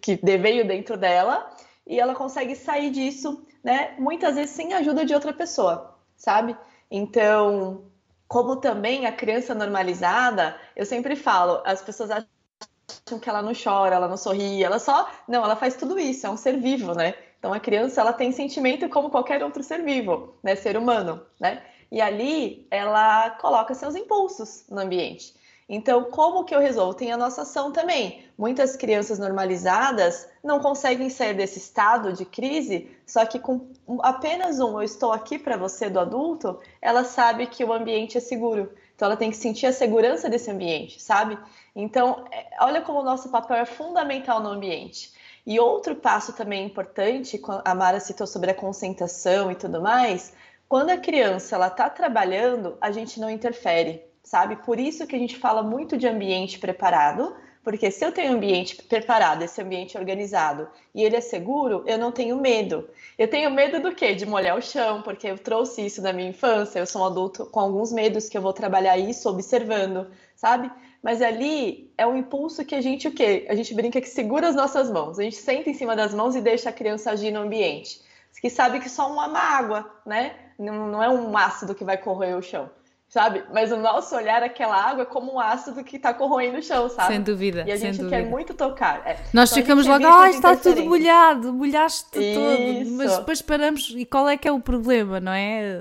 [0.00, 1.50] que veio dentro dela
[1.84, 3.94] e ela consegue sair disso, né?
[3.98, 6.56] Muitas vezes sem a ajuda de outra pessoa, sabe?
[6.88, 7.84] Então,
[8.28, 13.96] como também a criança normalizada, eu sempre falo, as pessoas acham que ela não chora,
[13.96, 17.14] ela não sorri, ela só, não, ela faz tudo isso, é um ser vivo, né?
[17.40, 21.62] Então a criança ela tem sentimento como qualquer outro ser vivo, né, ser humano, né?
[21.90, 25.34] E ali ela coloca seus impulsos no ambiente.
[25.72, 26.94] Então, como que eu resolvo?
[26.94, 28.24] Tem a nossa ação também.
[28.36, 33.68] Muitas crianças normalizadas não conseguem sair desse estado de crise, só que com
[34.02, 38.20] apenas um eu estou aqui para você do adulto, ela sabe que o ambiente é
[38.20, 38.72] seguro.
[38.96, 41.38] Então ela tem que sentir a segurança desse ambiente, sabe?
[41.74, 45.12] Então, é, olha como o nosso papel é fundamental no ambiente.
[45.46, 50.32] E outro passo também importante, a Mara citou sobre a concentração e tudo mais,
[50.70, 54.54] quando a criança ela está trabalhando, a gente não interfere, sabe?
[54.54, 58.76] Por isso que a gente fala muito de ambiente preparado, porque se eu tenho ambiente
[58.76, 62.88] preparado, esse ambiente organizado, e ele é seguro, eu não tenho medo.
[63.18, 64.14] Eu tenho medo do quê?
[64.14, 67.46] De molhar o chão, porque eu trouxe isso da minha infância, eu sou um adulto
[67.46, 70.06] com alguns medos que eu vou trabalhar isso observando,
[70.36, 70.70] sabe?
[71.02, 73.44] Mas ali é um impulso que a gente o quê?
[73.48, 75.18] A gente brinca que segura as nossas mãos.
[75.18, 78.08] A gente senta em cima das mãos e deixa a criança agir no ambiente.
[78.40, 80.32] Que sabe que só uma água, né?
[80.60, 82.70] Não, não é um ácido que vai corroer o chão.
[83.10, 83.42] sabe?
[83.52, 86.88] Mas o nosso olhar, aquela água, é como um ácido que tá corroendo o chão,
[86.88, 87.14] sabe?
[87.14, 87.64] Sem dúvida.
[87.66, 89.02] E a gente quer muito tocar.
[89.04, 89.18] É.
[89.32, 92.90] Nós então, ficamos logo, ah, está tudo molhado, molhaste todo.
[92.92, 95.80] Mas depois paramos, e qual é que é o problema, não é?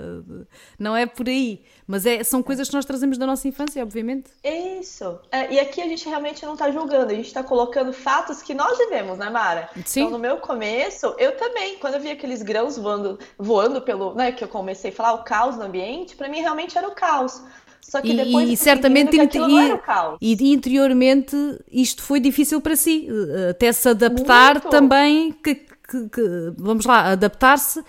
[0.80, 1.64] Não é por aí.
[1.90, 4.30] Mas é, são coisas que nós trazemos da nossa infância, obviamente.
[4.44, 5.20] Isso.
[5.32, 8.54] É, e aqui a gente realmente não está julgando, a gente está colocando fatos que
[8.54, 9.72] nós vivemos, né, Mara?
[9.84, 10.02] Sim.
[10.02, 14.32] Então, no meu começo, eu também, quando eu vi aqueles grãos voando, voando pelo, né,
[14.32, 17.42] que eu comecei a falar, o caos no ambiente, para mim realmente era o caos.
[17.82, 21.36] Só que depois e, certamente e, e, interiormente
[21.72, 24.70] isto foi difícil para si, eh, até se adaptar Muito.
[24.70, 27.84] também, que, que, que, vamos lá, adaptar-se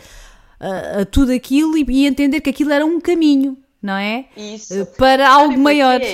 [0.58, 4.26] a, a, tudo aquilo e, e entender que aquilo era um caminho não é?
[4.36, 4.74] Isso.
[4.74, 6.00] Eh, para Sabe algo maior.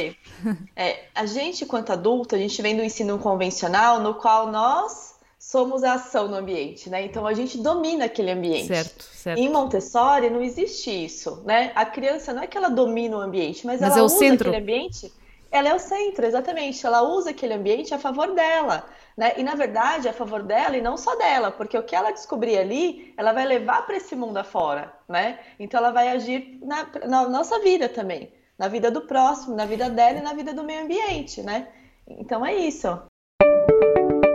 [0.77, 5.83] É, a gente, quanto adulto, a gente vem do ensino convencional no qual nós somos
[5.83, 7.05] a ação no ambiente, né?
[7.05, 8.67] Então a gente domina aquele ambiente.
[8.67, 9.39] Certo, certo.
[9.39, 11.73] Em Montessori não existe isso, né?
[11.75, 14.51] A criança não é que ela domina o ambiente, mas, mas ela é usa centro.
[14.51, 15.13] aquele ambiente.
[15.51, 16.85] Ela é o centro, exatamente.
[16.85, 18.85] Ela usa aquele ambiente a favor dela.
[19.17, 19.33] Né?
[19.39, 22.11] E na verdade é a favor dela e não só dela, porque o que ela
[22.11, 25.39] descobrir ali, ela vai levar para esse mundo afora, né?
[25.59, 29.89] Então ela vai agir na, na, nossa vida também, na vida do próximo, na vida
[29.89, 31.69] dela e na vida do meio ambiente, né?
[32.07, 32.89] Então é isso.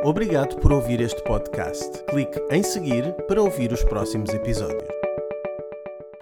[0.04, 2.04] Obrigado por ouvir este podcast.
[2.06, 4.90] Clique em seguir para ouvir os próximos episódios.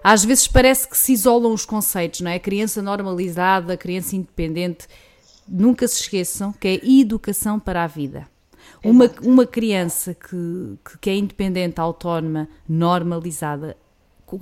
[0.04, 2.36] Às vezes parece que se isolam os conceitos, não é?
[2.36, 4.86] A criança normalizada, a criança independente.
[5.48, 8.28] Nunca se esqueçam que é educação para a vida.
[8.83, 13.75] Uma, uma criança que, que é independente, autónoma, normalizada,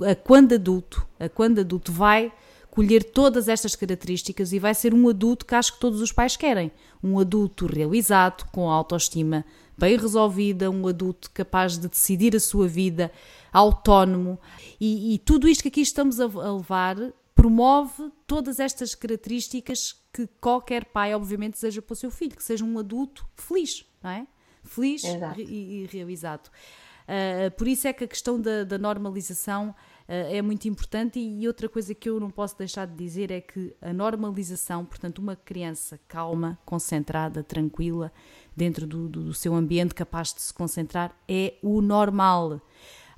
[0.08, 2.32] a quando adulto, a quando adulto vai
[2.70, 6.36] colher todas estas características e vai ser um adulto que acho que todos os pais
[6.36, 6.70] querem.
[7.02, 9.44] Um adulto realizado, com autoestima
[9.76, 13.10] bem resolvida, um adulto capaz de decidir a sua vida,
[13.52, 14.38] autónomo.
[14.80, 16.96] E, e tudo isto que aqui estamos a, a levar
[17.38, 22.64] promove todas estas características que qualquer pai, obviamente, deseja para o seu filho, que seja
[22.64, 24.26] um adulto feliz, não é?
[24.64, 26.48] Feliz e, e, realizado.
[26.48, 29.74] Uh, por isso é que a questão da, da normalização uh,
[30.08, 33.40] é muito importante e, e outra coisa que eu não posso deixar de dizer é
[33.40, 38.12] que a normalização, portanto, uma criança calma, concentrada, tranquila,
[38.56, 42.60] dentro do, do, do seu ambiente, capaz de se concentrar, é o normal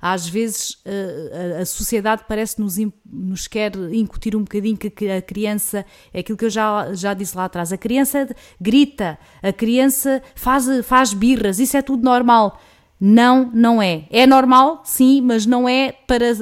[0.01, 5.21] às vezes eh, a, a sociedade parece nos, nos quer incutir um bocadinho que a
[5.21, 8.27] criança, é aquilo que eu já, já disse lá atrás, a criança
[8.59, 12.59] grita, a criança faz, faz birras, isso é tudo normal.
[12.99, 14.05] Não, não é.
[14.11, 16.33] É normal, sim, mas não é para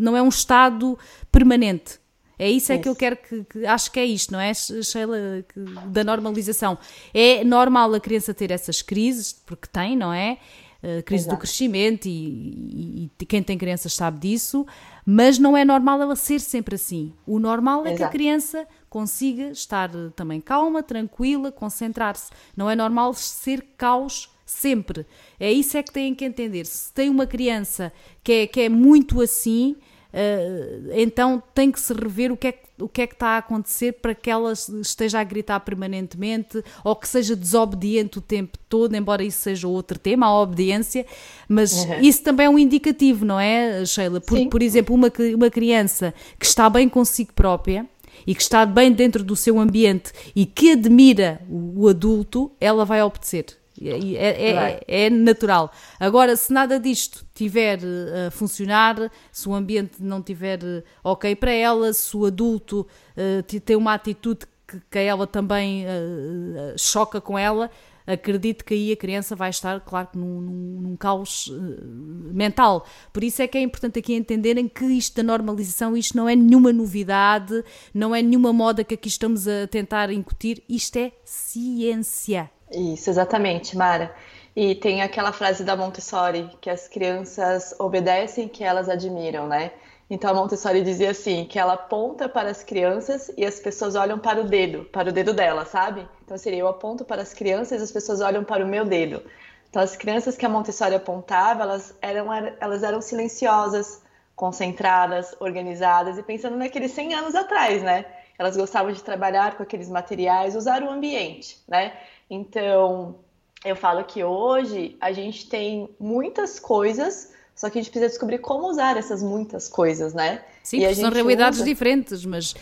[0.00, 0.98] não é um estado
[1.30, 2.00] permanente.
[2.38, 5.16] É isso é que eu quero que, que, Acho que é isto, não é, Sheila?
[5.48, 6.78] Que, da normalização.
[7.12, 10.38] É normal a criança ter essas crises, porque tem, não é?
[10.82, 11.36] Uh, crise Exato.
[11.36, 14.66] do crescimento e, e, e, quem tem crianças sabe disso,
[15.04, 17.12] mas não é normal ela ser sempre assim.
[17.26, 17.96] O normal é Exato.
[17.98, 22.30] que a criança consiga estar eh, também calma, tranquila, concentrar-se.
[22.56, 25.06] Não é normal ser caos sempre.
[25.38, 26.66] É isso é que têm que entender.
[26.66, 29.76] Se tem uma criança que é, que é muito assim,
[30.12, 33.28] uh, então tem que se rever o que é que o que é que está
[33.30, 38.56] a acontecer para que ela esteja a gritar permanentemente ou que seja desobediente o tempo
[38.68, 41.04] todo, embora isso seja outro tema, a obediência,
[41.48, 42.00] mas uhum.
[42.00, 44.20] isso também é um indicativo, não é, Sheila?
[44.20, 47.86] Por, por exemplo, uma, uma criança que está bem consigo própria
[48.26, 52.84] e que está bem dentro do seu ambiente e que admira o, o adulto, ela
[52.84, 53.46] vai obedecer.
[53.82, 55.72] É, é, é, é, natural.
[56.00, 61.36] Agora, se nada disto tiver eh, a funcionar, se o ambiente não tiver eh, ok
[61.36, 62.86] para ela, se o adulto
[63.16, 67.70] uh, tem uma atitude que, que ela também uh, choca com ela,
[68.06, 72.86] acredito que aí a criança vai estar, claro, num, num, num caos uh, mental.
[73.12, 76.34] Por isso é que é importante aqui entenderem que isto da normalização, isto não é
[76.34, 77.62] nenhuma novidade,
[77.94, 82.50] não é nenhuma moda que aqui estamos a tentar incutir, isto é ciência.
[82.72, 84.14] Isso, exatamente, Mara.
[84.54, 89.72] E tem aquela frase da Montessori, que as crianças obedecem que elas admiram, né?
[90.10, 94.18] Então a Montessori dizia assim, que ela aponta para as crianças e as pessoas olham
[94.18, 96.06] para o dedo, para o dedo dela, sabe?
[96.24, 99.22] Então seria eu aponto para as crianças e as pessoas olham para o meu dedo.
[99.68, 104.02] Então as crianças que a Montessori apontava, elas eram, elas eram silenciosas,
[104.34, 108.06] concentradas, organizadas e pensando naqueles 100 anos atrás, né?
[108.38, 111.92] Elas gostavam de trabalhar com aqueles materiais, usar o ambiente, né?
[112.30, 113.16] Então,
[113.64, 118.38] eu falo que hoje a gente tem muitas coisas, só que a gente precisa descobrir
[118.38, 120.44] como usar essas muitas coisas, né?
[120.68, 121.66] Sim, porque são realidades usa.
[121.66, 122.56] diferentes, mas, uh,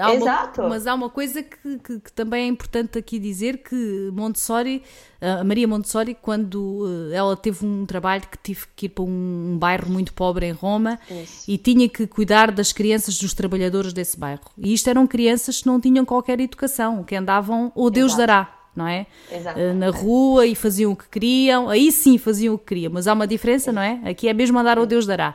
[0.00, 0.62] há Exato.
[0.62, 4.82] Uma, mas há uma coisa que, que, que, também é importante aqui dizer que Montessori,
[5.20, 9.52] a Maria Montessori, quando uh, ela teve um trabalho que tive que ir para um,
[9.52, 11.44] um bairro muito pobre em Roma Isso.
[11.46, 14.40] e tinha que cuidar das crianças dos trabalhadores desse bairro.
[14.56, 18.26] E isto eram crianças que não tinham qualquer educação, que andavam, ou Deus Exato.
[18.26, 19.06] dará, não é?
[19.30, 23.06] Uh, na rua e faziam o que queriam, aí sim faziam o que queriam, mas
[23.06, 24.00] há uma diferença, não é?
[24.06, 25.34] Aqui é mesmo andar ou Deus dará.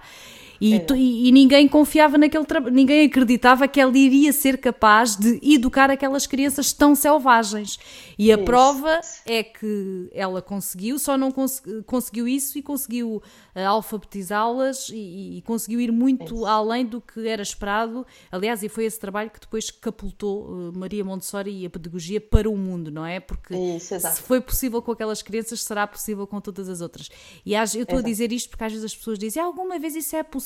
[0.59, 0.85] E, é.
[0.95, 5.89] e, e, ninguém confiava naquele trabalho, ninguém acreditava que ela iria ser capaz de educar
[5.89, 7.77] aquelas crianças tão selvagens.
[8.17, 8.45] E a isso.
[8.45, 13.21] prova é que ela conseguiu, só não cons conseguiu isso e conseguiu
[13.55, 16.45] uh, alfabetizá-las e, e, conseguiu ir muito isso.
[16.45, 18.05] além do que era esperado.
[18.31, 22.49] Aliás, e foi esse trabalho que depois capultou uh, Maria Montessori e a pedagogia para
[22.49, 23.19] o mundo, não é?
[23.19, 27.09] Porque isso, se foi possível com aquelas crianças, será possível com todas as outras.
[27.45, 30.15] E eu estou a dizer isto porque às vezes as pessoas dizem: alguma vez isso
[30.15, 30.45] é possível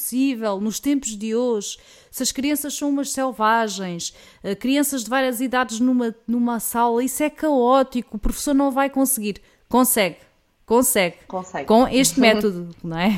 [0.62, 1.78] nos tempos de hoje?
[2.12, 7.24] Se as crianças são umas selvagens, uh, crianças de várias idades numa, numa sala, isso
[7.24, 9.42] é caótico o professor não vai conseguir.
[9.68, 10.18] Consegue,
[10.66, 11.18] consegue.
[11.28, 11.66] Consegue.
[11.66, 13.12] Com este método, não é?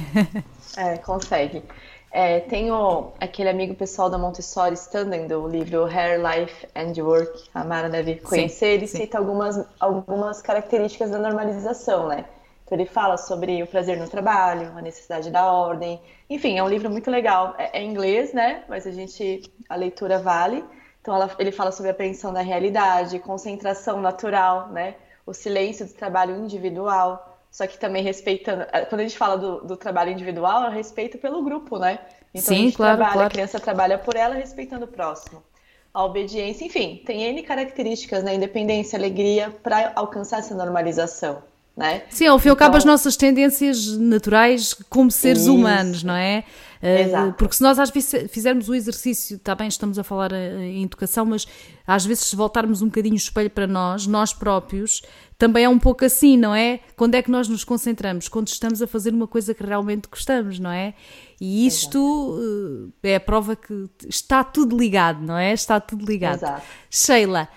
[0.77, 1.63] É, consegue.
[2.11, 7.63] É, tenho aquele amigo pessoal da Montessori Standing, do livro Hair, Life and Work, a
[7.63, 8.97] Mara deve conhecer, sim, ele sim.
[8.97, 12.25] cita algumas, algumas características da normalização, né?
[12.71, 16.69] Então ele fala sobre o prazer no trabalho, a necessidade da ordem, enfim, é um
[16.69, 17.53] livro muito legal.
[17.57, 18.63] É, é em inglês, né?
[18.69, 20.63] Mas a gente, a leitura vale.
[21.01, 24.95] Então ela, ele fala sobre a apreensão da realidade, concentração natural, né?
[25.25, 28.65] O silêncio do trabalho individual, só que também respeitando.
[28.71, 31.99] Eh, quando a gente fala do, do trabalho individual, é respeito pelo grupo, né?
[32.33, 33.27] Então Sim, a claro, trabalha, claro.
[33.27, 35.43] a criança trabalha por ela, respeitando o próximo.
[35.93, 38.33] A obediência, enfim, tem N características, né?
[38.33, 41.50] Independência, alegria, para alcançar essa normalização.
[41.81, 42.03] Né?
[42.09, 45.55] Sim, ao fim e ao cabo, as então nossas tendências naturais como seres Isso.
[45.55, 46.43] humanos, não é?
[46.81, 50.63] Uh, porque se nós às vezes fizermos o exercício, está bem, estamos a falar eh,
[50.63, 51.45] em educação, mas
[51.85, 55.03] às vezes se voltarmos um bocadinho o espelho para nós, nós próprios,
[55.37, 56.79] também é um pouco assim, não é?
[56.95, 58.27] Quando é que nós nos concentramos?
[58.27, 60.95] Quando estamos a fazer uma coisa que realmente gostamos, não é?
[61.39, 65.53] E isto uh, é a prova que está tudo ligado, não é?
[65.53, 66.37] Está tudo ligado.
[66.37, 66.63] Exato.
[66.89, 67.47] Sheila,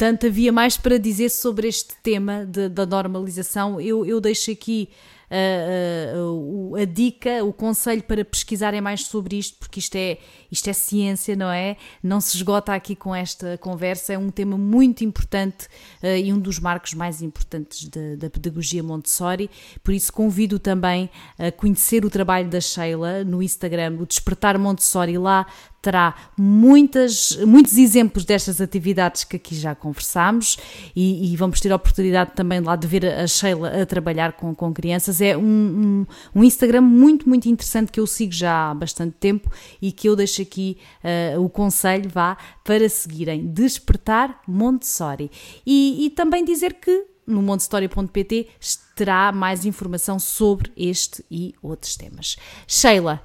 [0.00, 3.78] tanto havia mais para dizer sobre este tema de, da normalização.
[3.78, 4.88] Eu, eu deixo aqui
[5.30, 10.16] uh, uh, a dica, o conselho para pesquisarem mais sobre isto, porque isto é,
[10.50, 11.76] isto é ciência, não é?
[12.02, 15.66] Não se esgota aqui com esta conversa, é um tema muito importante
[16.02, 19.50] uh, e um dos marcos mais importantes de, da pedagogia Montessori,
[19.84, 25.16] por isso convido também a conhecer o trabalho da Sheila no Instagram, o Despertar Montessori,
[25.18, 25.46] lá
[25.82, 30.58] terá muitas, muitos exemplos destas atividades que aqui já conversámos
[30.94, 34.54] e, e, vamos ter a oportunidade também lá de ver a Sheila a trabalhar com,
[34.54, 35.20] com crianças.
[35.20, 39.50] É um, um, um, Instagram muito, muito interessante que eu sigo já há bastante tempo
[39.80, 40.76] e que eu deixo aqui
[41.34, 43.46] uh, o conselho, vá, para seguirem.
[43.46, 45.30] Despertar Montessori.
[45.64, 48.48] E, e também dizer que no montessori.pt
[48.94, 52.36] terá mais informação sobre este e outros temas.
[52.66, 53.22] Sheila,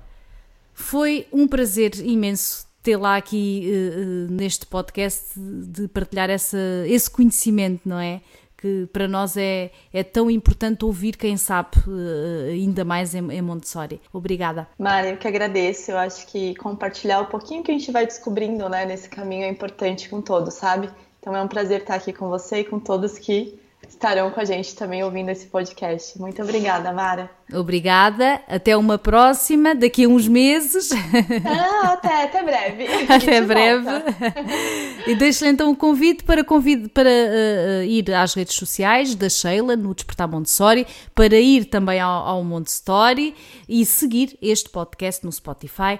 [0.75, 7.97] foi um prazer imenso tê-la aqui uh, neste podcast de partilhar essa, esse conhecimento, não
[7.97, 8.21] é?
[8.57, 13.41] Que para nós é, é tão importante ouvir quem sabe uh, ainda mais em, em
[13.41, 14.01] Montessori.
[14.13, 14.67] Obrigada.
[14.77, 15.91] Mari, eu que agradeço.
[15.91, 19.49] Eu acho que compartilhar um pouquinho que a gente vai descobrindo né, nesse caminho é
[19.49, 20.89] importante com todos, sabe?
[21.19, 23.57] Então é um prazer estar aqui com você e com todos que
[23.95, 26.19] estarão com a gente também ouvindo esse podcast.
[26.19, 27.29] Muito obrigada, Mara.
[27.53, 28.41] Obrigada.
[28.47, 30.89] Até uma próxima, daqui a uns meses.
[31.45, 32.85] Ah, até, até breve.
[33.07, 33.89] Até breve.
[35.07, 39.29] e deixo-lhe então o um convite para, convide, para uh, ir às redes sociais da
[39.29, 43.35] Sheila, no Despertar Montessori, para ir também ao, ao Montessori
[43.67, 45.99] e seguir este podcast no Spotify.